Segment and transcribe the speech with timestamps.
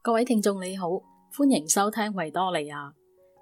[0.00, 0.88] 各位听众你好，
[1.36, 2.94] 欢迎收听维多利亚。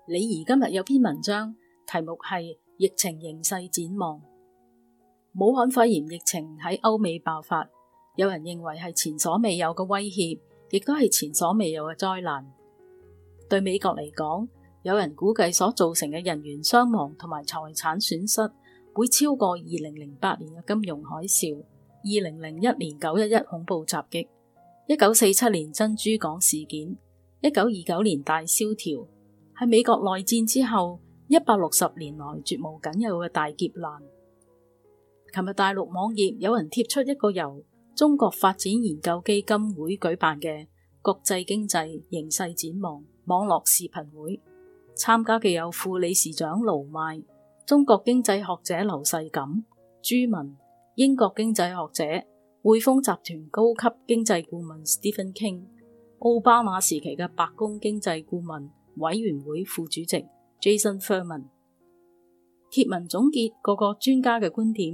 [0.06, 1.54] 李怡今日有篇文章，
[1.86, 4.21] 题目系疫情形势展望。
[5.38, 7.69] 武汉肺炎疫情喺欧美爆发，
[8.16, 10.40] 有人认为系前所未有嘅威胁，
[10.71, 12.50] 亦都系前所未有嘅灾难。
[13.50, 14.48] 对美国嚟讲，
[14.82, 18.41] 有人估计所造成嘅人员伤亡同埋财产损失
[18.95, 24.29] 会超过二零零八年嘅金融海啸、二零零一年九一一恐怖袭击、
[24.89, 26.96] 一九四七年珍珠港事件、
[27.41, 29.05] 一九二九年大萧条，
[29.59, 34.01] 系美国内战之后一百六十年来绝无仅有嘅大劫难。
[35.34, 37.65] 琴日大陆网页有人贴出一个由
[37.96, 40.69] 中国发展研究基金会举办嘅
[41.02, 41.77] 国际经济
[42.09, 44.41] 形势展望网络视频会，
[44.95, 47.21] 参加嘅有副理事长卢迈、
[47.66, 49.32] 中国经济学者刘世锦、
[50.01, 50.57] 朱文、
[50.95, 52.05] 英国经济学者。
[52.69, 55.62] 汇丰集团高级经济顾问 Stephen King、
[56.19, 60.27] 奥巴马时期嘅白宫经济顾问委员会副主席
[60.60, 61.45] Jason Furman。
[62.68, 64.93] 贴文总结各个专家嘅观点：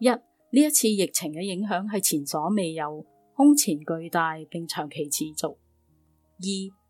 [0.00, 0.18] 一、呢
[0.50, 6.48] 一次疫情嘅影响系前所未有、空前巨大并长期持续；二、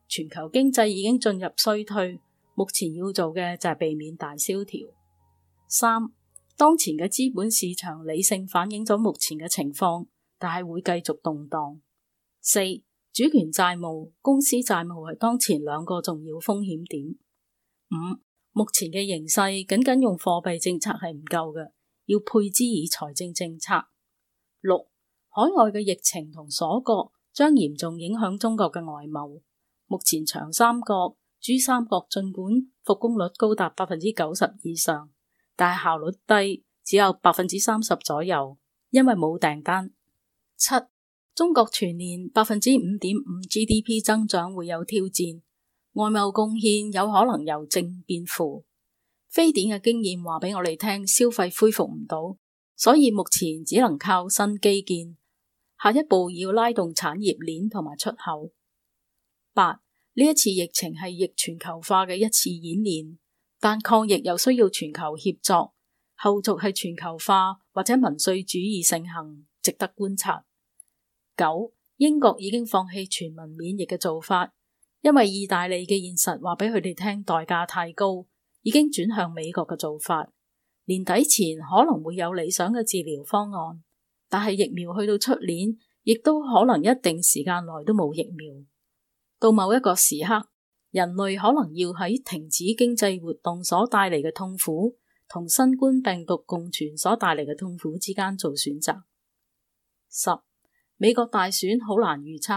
[0.08, 2.18] 全球经济已经进入衰退，
[2.54, 4.88] 目前要做嘅就系避免大萧条；
[5.68, 6.08] 三、
[6.56, 10.06] 当前嘅资本市场理性反映咗目前嘅情况，
[10.38, 11.80] 但系会继续动荡。
[12.40, 12.60] 四、
[13.12, 17.04] 主权债务、公司债务系当前两个重要风险点。
[17.06, 17.94] 五、
[18.52, 21.70] 目前嘅形势仅仅用货币政策系唔够嘅，
[22.06, 23.74] 要配之以财政政策。
[24.60, 24.88] 六、
[25.28, 29.28] 海外嘅疫情同锁国将严重影响中国嘅外贸。
[29.86, 35.10] 目前长三角、珠三角尽管复工率高达百分之九十以上。
[35.54, 38.58] 但系效率低，只有百分之三十左右，
[38.90, 39.90] 因为冇订单。
[40.56, 40.74] 七，
[41.34, 45.42] 中国全年百分之五点五 GDP 增长会有挑战，
[45.92, 48.64] 外贸贡献有可能由正变负。
[49.28, 52.38] 非典嘅经验话俾我哋听，消费恢复唔到，
[52.74, 55.16] 所以目前只能靠新基建。
[55.82, 58.50] 下一步要拉动产业链同埋出口。
[59.52, 59.82] 八，
[60.14, 63.18] 呢一次疫情系逆全球化嘅一次演练。
[63.58, 65.74] 但抗疫又需要全球协作，
[66.14, 70.44] 后续系全球化或者民粹主义盛行，值得观察。
[71.36, 74.52] 九，英国已经放弃全民免疫嘅做法，
[75.00, 78.24] 因为意大利嘅现实话俾佢哋听代价太高，
[78.62, 80.30] 已经转向美国嘅做法。
[80.84, 83.82] 年底前可能会有理想嘅治疗方案，
[84.28, 88.54] 但系疫苗去到出年，亦都可能一定时间内都冇疫苗。
[89.40, 90.48] 到某一个时刻。
[90.92, 94.96] 人类可能要喺停止经济活动所带嚟嘅痛苦，
[95.28, 98.94] 同新冠病毒共存所带嚟嘅痛苦之间做选择。
[100.18, 100.30] 十，
[100.96, 102.54] 美国大选好难预测，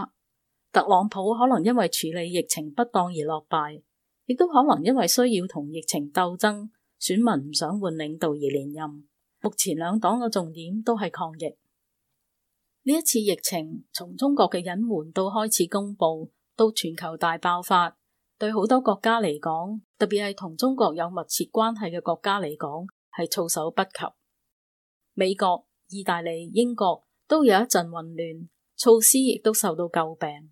[0.71, 3.83] 特朗普可能因为处理疫情不当而落败，
[4.25, 8.87] 亦都可能因为需要同疫情斗争，选民唔想换领导而连任。
[9.41, 11.45] 目前两党嘅重点都系抗疫。
[12.83, 17.97] 呢一次疫情从中国嘅隐瞒到开始公布，到全球大爆发。
[18.37, 22.87] 对好多国家嚟讲，特别系同中国有密切关系嘅国家嚟讲，
[23.17, 23.89] 系措手不及。
[25.13, 30.51] 美国、意大利、英国都有一阵混乱，措施亦都受到诟病。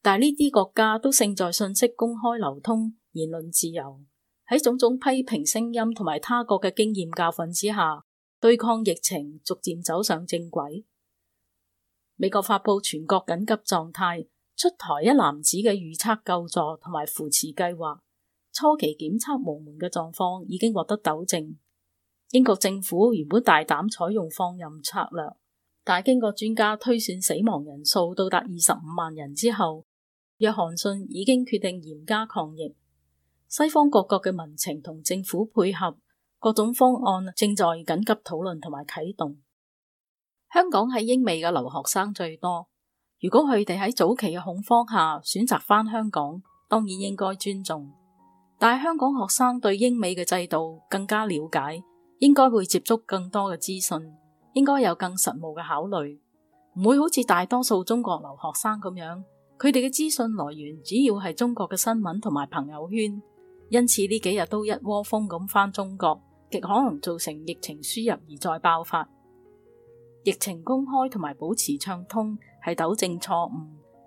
[0.00, 4.00] 但系呢啲国家都胜在信息公开流通、言论自由，
[4.48, 8.04] 喺种种批评声音同埋他国嘅经验教训之下，
[8.40, 10.86] 对抗疫情逐渐走上正轨。
[12.16, 14.26] 美国发布全国紧急状态。
[14.56, 18.00] 出台一篮子嘅预测救助同埋扶持计划，
[18.52, 21.58] 初期检测无门嘅状况已经获得纠正。
[22.30, 25.24] 英国政府原本大胆采用放任策略，
[25.84, 29.84] 但系经过专家推算死亡人数到达二十五万人之后，
[30.38, 32.74] 约翰逊已经决定严加抗疫。
[33.48, 35.96] 西方各国嘅民情同政府配合，
[36.40, 39.36] 各种方案正在紧急讨论同埋启动。
[40.52, 42.66] 香港喺英美嘅留学生最多。
[43.20, 47.92] 如果佢哋喺早期嘅恐慌下选择返香港，当然应该尊重。
[48.58, 51.82] 但系香港学生对英美嘅制度更加了解，
[52.18, 53.98] 应该会接触更多嘅资讯，
[54.54, 56.18] 应该有更实务嘅考虑，
[56.76, 59.22] 唔会好似大多数中国留学生咁样，
[59.58, 63.22] 佢哋嘅资讯来源主要系中国嘅新闻同埋朋友圈，
[63.68, 66.20] 因此呢几日都一窝蜂咁返中国，
[66.50, 69.08] 极可能造成疫情输入而再爆发。
[70.24, 72.38] 疫情公开同埋保持畅通。
[72.66, 73.50] 系纠正错误、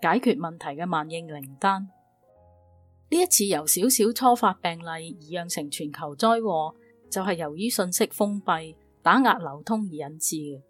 [0.01, 1.79] 解决问题嘅万应灵丹。
[1.83, 6.73] 呢一次由少少初发病例而酿成全球灾祸，
[7.11, 8.75] 就系由于信息封闭、
[9.07, 10.61] 打压流通而引致嘅。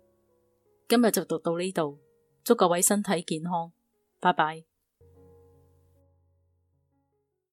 [0.88, 1.98] 今日就读到呢度，
[2.44, 3.72] 祝各位身体健康，
[4.19, 4.63] 拜拜。